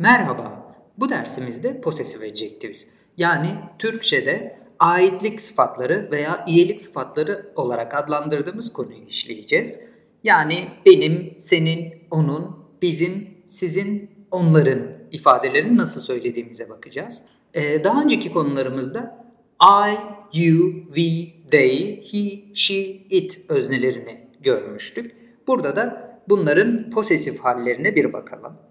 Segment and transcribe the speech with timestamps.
[0.00, 0.74] Merhaba.
[0.98, 9.80] Bu dersimizde possessive adjectives yani Türkçe'de aitlik sıfatları veya iyilik sıfatları olarak adlandırdığımız konuyu işleyeceğiz.
[10.24, 14.82] Yani benim, senin, onun, bizim, sizin, onların
[15.12, 17.22] ifadelerini nasıl söylediğimize bakacağız.
[17.54, 19.24] Ee, daha önceki konularımızda
[19.62, 19.96] I,
[20.40, 22.74] you, we, they, he, she,
[23.10, 25.16] it öznelerini görmüştük.
[25.46, 28.69] Burada da bunların posesif hallerine bir bakalım.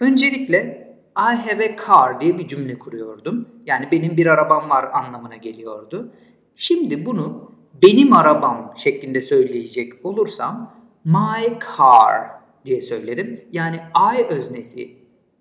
[0.00, 3.48] Öncelikle I have a car diye bir cümle kuruyordum.
[3.66, 6.12] Yani benim bir arabam var anlamına geliyordu.
[6.54, 12.30] Şimdi bunu benim arabam şeklinde söyleyecek olursam my car
[12.64, 13.44] diye söylerim.
[13.52, 13.80] Yani
[14.16, 14.96] I öznesi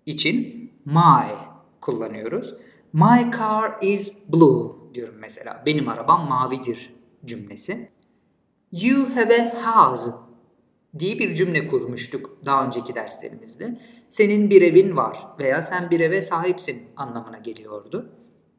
[0.05, 1.35] için my
[1.81, 2.55] kullanıyoruz.
[2.93, 5.63] My car is blue diyorum mesela.
[5.65, 6.93] Benim arabam mavidir
[7.25, 7.89] cümlesi.
[8.71, 10.26] You have a house
[10.99, 13.79] diye bir cümle kurmuştuk daha önceki derslerimizde.
[14.09, 18.09] Senin bir evin var veya sen bir eve sahipsin anlamına geliyordu.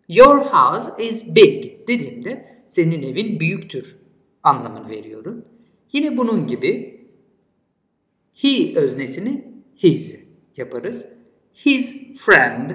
[0.08, 3.96] Your house is big dediğimde senin evin büyüktür
[4.42, 5.44] anlamını veriyorum.
[5.92, 7.00] Yine bunun gibi
[8.34, 10.20] he öznesini his
[10.56, 11.08] yaparız.
[11.54, 12.70] His friend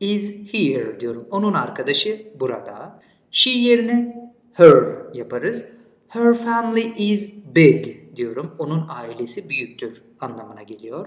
[0.00, 1.26] is here diyorum.
[1.30, 3.02] Onun arkadaşı burada.
[3.30, 4.84] She yerine her
[5.14, 5.68] yaparız.
[6.08, 8.54] Her family is big diyorum.
[8.58, 11.06] Onun ailesi büyüktür anlamına geliyor.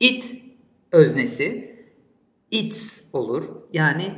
[0.00, 0.42] It
[0.92, 1.76] öznesi
[2.50, 3.44] its olur.
[3.72, 4.12] Yani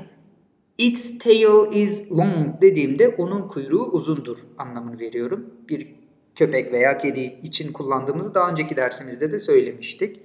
[0.78, 5.50] its tail is long dediğimde onun kuyruğu uzundur anlamını veriyorum.
[5.68, 5.94] Bir
[6.34, 10.20] köpek veya kedi için kullandığımızı daha önceki dersimizde de söylemiştik.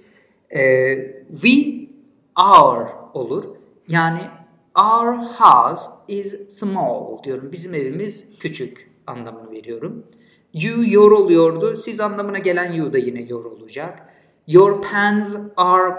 [0.54, 1.50] Ee, we,
[2.54, 3.44] our olur.
[3.88, 4.20] Yani
[4.78, 7.52] our house is small diyorum.
[7.52, 10.06] Bizim evimiz küçük anlamını veriyorum.
[10.54, 11.76] You your oluyordu.
[11.76, 14.08] Siz anlamına gelen you da yine your olacak.
[14.46, 15.94] Your pens are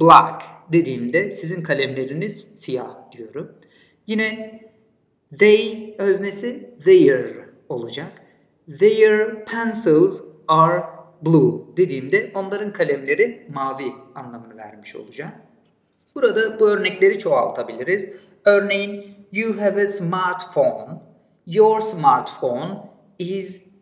[0.00, 0.42] black
[0.72, 3.52] dediğimde sizin kalemleriniz siyah diyorum.
[4.06, 4.60] Yine
[5.38, 8.12] they öznesi their olacak.
[8.78, 10.82] Their pencils are
[11.22, 15.32] blue dediğimde onların kalemleri mavi anlamını vermiş olacak.
[16.14, 18.08] Burada bu örnekleri çoğaltabiliriz.
[18.44, 21.02] Örneğin you have a smartphone.
[21.46, 23.73] Your smartphone is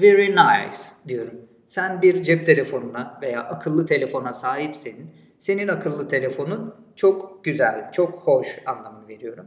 [0.00, 0.78] very nice
[1.08, 1.48] diyorum.
[1.66, 5.10] Sen bir cep telefonuna veya akıllı telefona sahipsin.
[5.38, 9.46] Senin akıllı telefonun çok güzel, çok hoş anlamını veriyorum.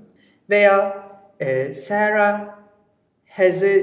[0.50, 1.08] Veya
[1.40, 2.60] e, Sarah
[3.30, 3.76] has a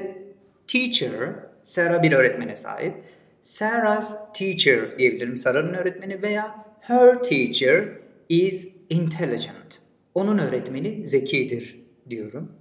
[0.67, 1.35] teacher.
[1.65, 2.95] Sarah bir öğretmene sahip.
[3.43, 5.39] Sarah's teacher diyebilirim.
[5.39, 7.85] Sarah'ın öğretmeni veya her teacher
[8.29, 9.79] is intelligent.
[10.15, 11.81] Onun öğretmeni zekidir
[12.11, 12.53] diyorum.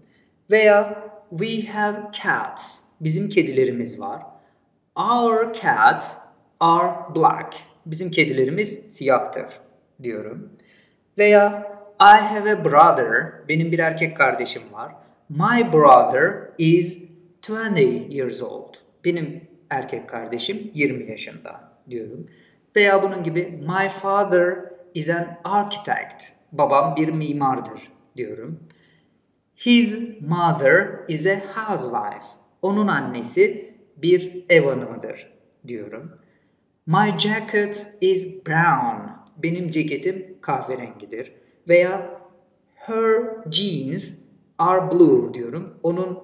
[0.51, 2.86] Veya we have cats.
[3.01, 4.21] Bizim kedilerimiz var.
[4.95, 6.17] Our cats
[6.59, 7.55] are black.
[7.85, 9.45] Bizim kedilerimiz siyahtır
[10.03, 10.49] diyorum.
[11.17, 13.33] Veya I have a brother.
[13.49, 14.95] Benim bir erkek kardeşim var.
[15.29, 17.03] My brother is
[17.49, 18.73] 20 years old.
[19.05, 22.25] Benim erkek kardeşim 20 yaşında diyorum.
[22.75, 24.57] Veya bunun gibi my father
[24.93, 26.23] is an architect.
[26.51, 28.59] Babam bir mimardır diyorum.
[29.55, 32.37] His mother is a housewife.
[32.67, 35.33] Onun annesi bir ev hanımıdır
[35.67, 36.11] diyorum.
[36.85, 39.09] My jacket is brown.
[39.37, 41.31] Benim ceketim kahverengidir.
[41.67, 42.21] Veya
[42.75, 44.19] her jeans
[44.57, 45.79] are blue diyorum.
[45.83, 46.19] Onun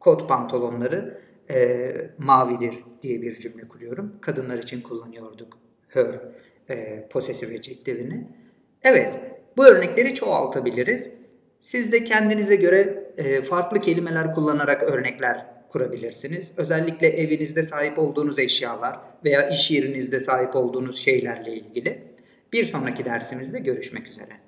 [0.00, 1.20] kot pantolonları
[1.50, 4.12] e, mavidir diye bir cümle kuruyorum.
[4.20, 6.20] Kadınlar için kullanıyorduk her
[6.70, 8.28] e, possessive adjective'ini.
[8.82, 9.20] Evet,
[9.56, 11.14] bu örnekleri çoğaltabiliriz.
[11.60, 16.52] Siz de kendinize göre e, farklı kelimeler kullanarak örnekler kurabilirsiniz.
[16.56, 22.02] Özellikle evinizde sahip olduğunuz eşyalar veya iş yerinizde sahip olduğunuz şeylerle ilgili.
[22.52, 24.47] Bir sonraki dersimizde görüşmek üzere.